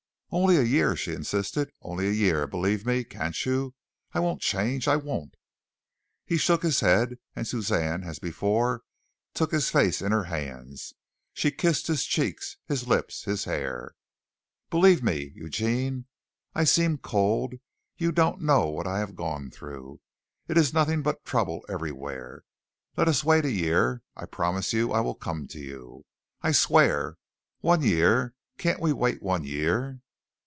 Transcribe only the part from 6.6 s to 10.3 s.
his head, and Suzanne as before took his face in her